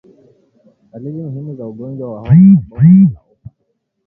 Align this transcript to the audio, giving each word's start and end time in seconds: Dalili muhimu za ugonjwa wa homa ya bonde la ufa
Dalili 0.91 1.19
muhimu 1.23 1.53
za 1.55 1.67
ugonjwa 1.67 2.13
wa 2.13 2.19
homa 2.19 2.33
ya 2.51 2.61
bonde 2.69 3.13
la 3.13 3.21
ufa 3.33 3.49